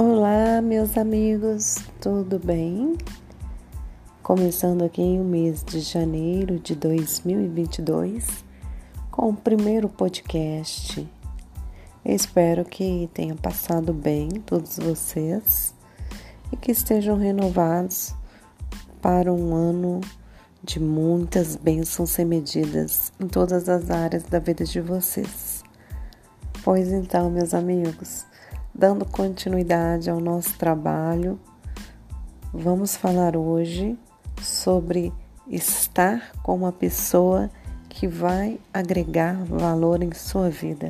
Olá, 0.00 0.62
meus 0.62 0.96
amigos, 0.96 1.78
tudo 2.00 2.38
bem? 2.38 2.96
Começando 4.22 4.84
aqui 4.84 5.02
o 5.02 5.24
mês 5.24 5.64
de 5.64 5.80
janeiro 5.80 6.60
de 6.60 6.76
2022 6.76 8.24
com 9.10 9.30
o 9.30 9.34
primeiro 9.36 9.88
podcast. 9.88 11.04
espero 12.04 12.64
que 12.64 13.10
tenha 13.12 13.34
passado 13.34 13.92
bem 13.92 14.28
todos 14.46 14.76
vocês 14.76 15.74
e 16.52 16.56
que 16.56 16.70
estejam 16.70 17.16
renovados 17.16 18.14
para 19.02 19.32
um 19.32 19.52
ano 19.52 20.00
de 20.62 20.78
muitas 20.78 21.56
bênçãos 21.56 22.10
sem 22.10 22.24
medidas 22.24 23.12
em 23.18 23.26
todas 23.26 23.68
as 23.68 23.90
áreas 23.90 24.22
da 24.22 24.38
vida 24.38 24.64
de 24.64 24.80
vocês. 24.80 25.64
Pois 26.62 26.92
então, 26.92 27.28
meus 27.28 27.52
amigos, 27.52 28.28
dando 28.78 29.04
continuidade 29.04 30.08
ao 30.08 30.20
nosso 30.20 30.56
trabalho, 30.56 31.36
vamos 32.54 32.94
falar 32.94 33.36
hoje 33.36 33.98
sobre 34.40 35.12
estar 35.50 36.30
com 36.44 36.54
uma 36.54 36.70
pessoa 36.70 37.50
que 37.88 38.06
vai 38.06 38.60
agregar 38.72 39.34
valor 39.46 40.00
em 40.00 40.12
sua 40.14 40.48
vida. 40.48 40.86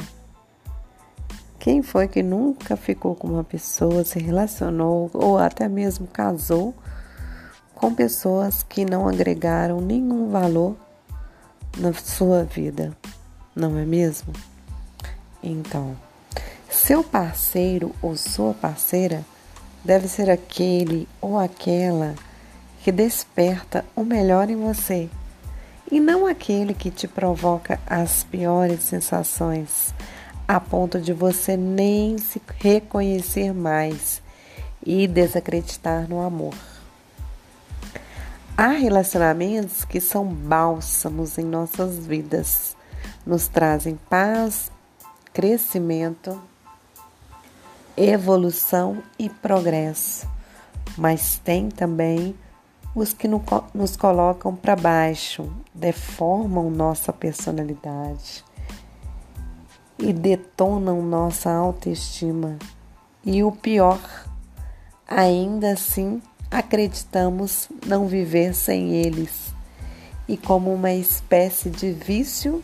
Quem 1.58 1.80
foi 1.80 2.06
que 2.06 2.22
nunca 2.22 2.76
ficou 2.76 3.14
com 3.14 3.28
uma 3.28 3.42
pessoa, 3.42 4.04
se 4.04 4.18
relacionou 4.18 5.10
ou 5.14 5.38
até 5.38 5.66
mesmo 5.66 6.06
casou 6.06 6.74
com 7.74 7.94
pessoas 7.94 8.62
que 8.62 8.84
não 8.84 9.08
agregaram 9.08 9.80
nenhum 9.80 10.28
valor 10.28 10.76
na 11.78 11.94
sua 11.94 12.44
vida, 12.44 12.94
não 13.56 13.78
é 13.78 13.86
mesmo? 13.86 14.34
Então, 15.42 15.96
seu 16.88 17.04
parceiro 17.04 17.94
ou 18.00 18.16
sua 18.16 18.54
parceira 18.54 19.22
deve 19.84 20.08
ser 20.08 20.30
aquele 20.30 21.06
ou 21.20 21.38
aquela 21.38 22.14
que 22.82 22.90
desperta 22.90 23.84
o 23.94 24.02
melhor 24.02 24.48
em 24.48 24.56
você 24.56 25.10
e 25.92 26.00
não 26.00 26.26
aquele 26.26 26.72
que 26.72 26.90
te 26.90 27.06
provoca 27.06 27.78
as 27.86 28.24
piores 28.24 28.84
sensações, 28.84 29.92
a 30.48 30.58
ponto 30.58 30.98
de 30.98 31.12
você 31.12 31.58
nem 31.58 32.16
se 32.16 32.40
reconhecer 32.58 33.52
mais 33.52 34.22
e 34.82 35.06
desacreditar 35.06 36.08
no 36.08 36.22
amor. 36.22 36.54
Há 38.56 38.68
relacionamentos 38.68 39.84
que 39.84 40.00
são 40.00 40.24
bálsamos 40.24 41.36
em 41.36 41.44
nossas 41.44 41.98
vidas, 41.98 42.74
nos 43.26 43.46
trazem 43.46 43.98
paz, 44.08 44.72
crescimento, 45.34 46.40
evolução 47.98 49.02
e 49.18 49.28
progresso, 49.28 50.28
mas 50.96 51.38
tem 51.38 51.68
também 51.68 52.34
os 52.94 53.12
que 53.12 53.28
nos 53.28 53.96
colocam 53.96 54.54
para 54.54 54.76
baixo, 54.76 55.50
deformam 55.74 56.70
nossa 56.70 57.12
personalidade 57.12 58.44
e 59.98 60.12
detonam 60.12 61.02
nossa 61.02 61.50
autoestima. 61.50 62.56
E 63.24 63.42
o 63.42 63.50
pior, 63.50 64.00
ainda 65.06 65.72
assim 65.72 66.22
acreditamos 66.50 67.68
não 67.86 68.06
viver 68.06 68.54
sem 68.54 68.94
eles. 68.94 69.52
E 70.28 70.36
como 70.36 70.72
uma 70.72 70.92
espécie 70.92 71.70
de 71.70 71.92
vício, 71.92 72.62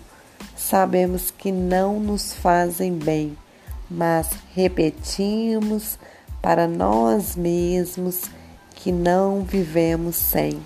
sabemos 0.57 1.31
que 1.31 1.51
não 1.51 1.99
nos 1.99 2.33
fazem 2.33 2.93
bem, 2.93 3.37
mas 3.91 4.31
repetimos 4.55 5.99
para 6.43 6.67
nós 6.67 7.37
mesmos 7.37 8.23
que 8.75 8.93
não 8.93 9.43
vivemos 9.43 10.17
sem. 10.17 10.61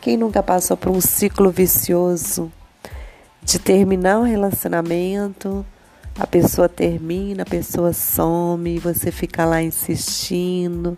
Quem 0.00 0.16
nunca 0.16 0.42
passou 0.42 0.76
por 0.76 0.90
um 0.90 1.00
ciclo 1.00 1.50
vicioso 1.50 2.52
de 3.42 3.58
terminar 3.58 4.18
um 4.18 4.24
relacionamento, 4.24 5.64
a 6.18 6.26
pessoa 6.26 6.68
termina, 6.68 7.42
a 7.42 7.46
pessoa 7.46 7.92
some, 7.92 8.78
você 8.78 9.10
fica 9.10 9.44
lá 9.44 9.62
insistindo, 9.62 10.96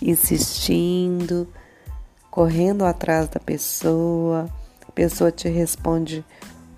insistindo, 0.00 1.46
correndo 2.30 2.84
atrás 2.84 3.28
da 3.28 3.38
pessoa, 3.38 4.48
a 4.88 4.92
pessoa 4.92 5.30
te 5.30 5.48
responde 5.48 6.24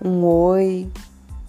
um 0.03 0.23
oi, 0.23 0.89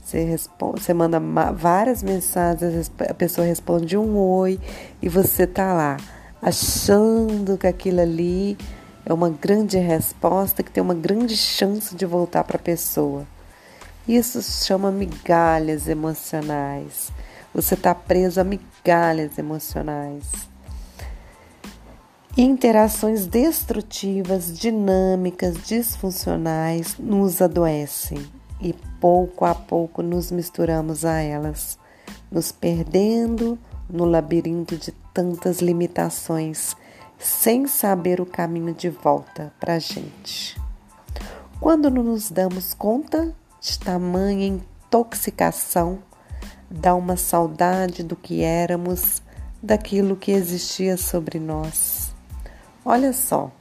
você, 0.02 0.24
responde, 0.24 0.82
você 0.82 0.92
manda 0.92 1.20
várias 1.52 2.02
mensagens, 2.02 2.90
a 3.08 3.14
pessoa 3.14 3.46
responde 3.46 3.96
um 3.96 4.16
oi 4.16 4.58
e 5.00 5.08
você 5.08 5.46
tá 5.46 5.72
lá 5.72 5.96
achando 6.42 7.58
que 7.58 7.66
aquilo 7.66 8.00
ali 8.00 8.56
é 9.04 9.12
uma 9.12 9.30
grande 9.30 9.78
resposta, 9.78 10.62
que 10.62 10.70
tem 10.70 10.82
uma 10.82 10.94
grande 10.94 11.36
chance 11.36 11.94
de 11.94 12.06
voltar 12.06 12.44
para 12.44 12.56
a 12.56 12.60
pessoa. 12.60 13.26
Isso 14.08 14.42
chama 14.42 14.90
migalhas 14.90 15.86
emocionais. 15.86 17.12
Você 17.54 17.74
está 17.74 17.94
preso 17.94 18.40
a 18.40 18.44
migalhas 18.44 19.38
emocionais. 19.38 20.24
Interações 22.36 23.26
destrutivas, 23.26 24.56
dinâmicas, 24.58 25.56
disfuncionais 25.62 26.96
nos 26.98 27.42
adoecem 27.42 28.39
e 28.60 28.74
pouco 29.00 29.44
a 29.44 29.54
pouco 29.54 30.02
nos 30.02 30.30
misturamos 30.30 31.04
a 31.04 31.18
elas, 31.20 31.78
nos 32.30 32.52
perdendo 32.52 33.58
no 33.88 34.04
labirinto 34.04 34.76
de 34.76 34.92
tantas 35.12 35.60
limitações, 35.60 36.76
sem 37.18 37.66
saber 37.66 38.20
o 38.20 38.26
caminho 38.26 38.74
de 38.74 38.88
volta 38.88 39.52
para 39.58 39.74
a 39.74 39.78
gente. 39.78 40.60
Quando 41.60 41.90
nos 41.90 42.30
damos 42.30 42.72
conta 42.72 43.34
de 43.60 43.78
tamanha 43.78 44.46
intoxicação, 44.46 45.98
dá 46.70 46.94
uma 46.94 47.16
saudade 47.16 48.02
do 48.02 48.16
que 48.16 48.42
éramos, 48.42 49.22
daquilo 49.62 50.16
que 50.16 50.30
existia 50.30 50.96
sobre 50.96 51.38
nós. 51.38 52.14
Olha 52.84 53.12
só, 53.12 53.52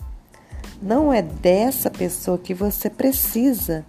não 0.82 1.12
é 1.12 1.22
dessa 1.22 1.90
pessoa 1.90 2.38
que 2.38 2.54
você 2.54 2.90
precisa 2.90 3.86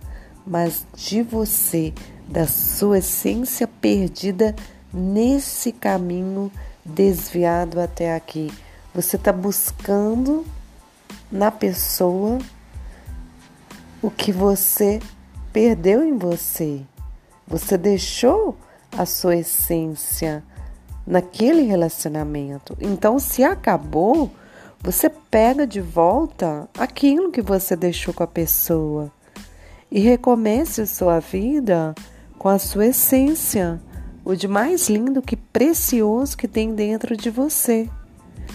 mas 0.46 0.86
de 0.94 1.22
você, 1.22 1.92
da 2.28 2.46
sua 2.46 2.98
essência 2.98 3.66
perdida 3.66 4.54
nesse 4.92 5.72
caminho 5.72 6.50
desviado 6.84 7.80
até 7.80 8.14
aqui. 8.14 8.52
Você 8.94 9.16
está 9.16 9.32
buscando 9.32 10.44
na 11.30 11.50
pessoa 11.50 12.38
o 14.02 14.10
que 14.10 14.32
você 14.32 15.00
perdeu 15.52 16.02
em 16.02 16.16
você. 16.16 16.80
Você 17.46 17.76
deixou 17.76 18.56
a 18.96 19.06
sua 19.06 19.36
essência 19.36 20.42
naquele 21.06 21.62
relacionamento. 21.62 22.76
Então, 22.80 23.18
se 23.18 23.42
acabou, 23.42 24.30
você 24.80 25.10
pega 25.10 25.66
de 25.66 25.80
volta 25.80 26.68
aquilo 26.78 27.30
que 27.30 27.42
você 27.42 27.76
deixou 27.76 28.14
com 28.14 28.22
a 28.22 28.26
pessoa 28.26 29.12
e 29.90 29.98
recomece 30.00 30.86
sua 30.86 31.18
vida 31.18 31.94
com 32.38 32.48
a 32.48 32.58
sua 32.58 32.86
essência, 32.86 33.80
o 34.24 34.34
de 34.34 34.46
mais 34.46 34.88
lindo 34.88 35.20
que 35.20 35.36
precioso 35.36 36.36
que 36.36 36.46
tem 36.46 36.74
dentro 36.74 37.16
de 37.16 37.28
você. 37.28 37.88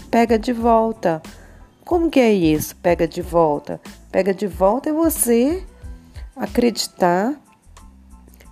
Pega 0.09 0.40
de 0.40 0.53
volta. 0.53 1.22
Como 1.84 2.09
que 2.09 2.19
é 2.19 2.31
isso? 2.31 2.75
Pega 2.78 3.07
de 3.07 3.22
volta. 3.22 3.79
Pega 4.12 4.34
de 4.34 4.47
volta 4.47 4.90
é 4.90 4.94
você 4.94 5.63
acreditar 6.35 7.35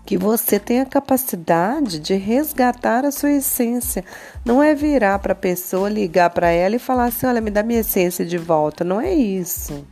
que 0.06 0.18
você 0.18 0.60
tem 0.60 0.82
a 0.82 0.86
capacidade 0.86 1.98
de 2.00 2.16
resgatar 2.16 3.06
a 3.06 3.12
sua 3.12 3.32
essência. 3.32 4.04
Não 4.46 4.62
é 4.62 4.76
virar 4.76 5.20
para 5.20 5.32
a 5.32 5.36
pessoa, 5.36 5.90
ligar 5.90 6.30
para 6.30 6.50
ela 6.50 6.76
e 6.76 6.80
falar 6.80 7.06
assim: 7.06 7.26
olha, 7.26 7.42
me 7.42 7.50
dá 7.50 7.64
minha 7.64 7.80
essência 7.80 8.26
de 8.26 8.38
volta. 8.38 8.84
Não 8.84 9.00
é 9.00 9.14
isso. 9.14 9.86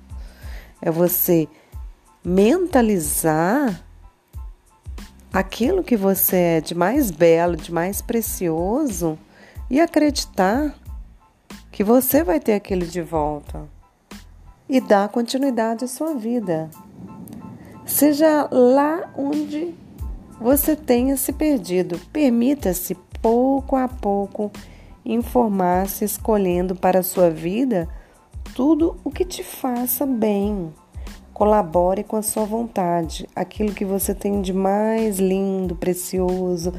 É 0.82 0.92
você 0.92 1.48
mentalizar 2.24 3.84
aquilo 5.34 5.84
que 5.84 5.98
você 5.98 6.36
é 6.36 6.62
de 6.62 6.76
mais 6.76 7.10
belo, 7.10 7.56
de 7.56 7.72
mais 7.72 8.02
precioso 8.02 9.18
e 9.70 9.80
acreditar 9.80 10.76
que 11.72 11.84
você 11.84 12.24
vai 12.24 12.40
ter 12.40 12.54
aquilo 12.54 12.86
de 12.86 13.02
volta 13.02 13.68
e 14.68 14.80
dar 14.80 15.10
continuidade 15.10 15.86
à 15.86 15.88
sua 15.88 16.14
vida. 16.14 16.70
Seja 17.86 18.48
lá 18.52 19.12
onde 19.18 19.74
você 20.40 20.76
tenha 20.76 21.18
se 21.18 21.34
perdido, 21.34 22.00
permita-se 22.12 22.96
pouco 23.22 23.76
a 23.76 23.88
pouco 23.88 24.52
informar-se 25.06 26.06
escolhendo 26.06 26.76
para 26.76 27.00
a 27.00 27.04
sua 27.04 27.30
vida 27.30 27.88
tudo 28.56 28.98
o 29.04 29.12
que 29.12 29.26
te 29.26 29.44
faça 29.44 30.06
bem. 30.06 30.74
Colabore 31.42 32.04
com 32.04 32.18
a 32.18 32.22
sua 32.22 32.46
vontade, 32.46 33.28
aquilo 33.36 33.74
que 33.74 33.84
você 33.84 34.14
tem 34.14 34.44
de 34.44 34.54
mais 34.54 35.18
lindo, 35.18 35.76
precioso, 35.76 36.72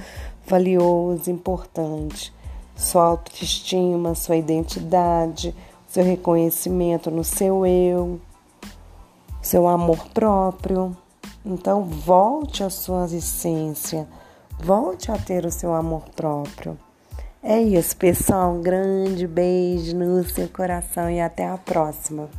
valioso, 0.47 1.29
importante. 1.33 2.33
sua 2.77 3.07
autoestima, 3.07 4.15
sua 4.15 4.37
identidade, 4.37 5.53
seu 5.89 6.05
reconhecimento 6.05 7.11
no 7.11 7.25
seu 7.25 7.67
eu, 7.67 8.21
seu 9.43 9.67
amor 9.67 10.07
próprio. 10.15 10.97
Então, 11.45 11.83
volte 11.83 12.63
à 12.63 12.71
sua 12.71 13.07
essência, 13.07 14.07
volte 14.63 15.11
a 15.11 15.19
ter 15.19 15.45
o 15.45 15.51
seu 15.51 15.75
amor 15.75 16.05
próprio. 16.15 16.79
É 17.43 17.61
isso, 17.61 17.97
pessoal. 17.97 18.53
Um 18.53 18.63
grande 18.63 19.27
beijo 19.27 19.97
no 19.97 20.23
seu 20.23 20.49
coração 20.49 21.11
e 21.11 21.21
até 21.21 21.49
a 21.49 21.59
próxima. 21.59 22.31